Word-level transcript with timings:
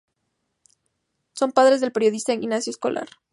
Son 1.33 1.51
padres 1.51 1.79
del 1.79 1.91
periodista 1.91 2.33
Ignacio 2.33 2.71
Escolar. 2.71 3.07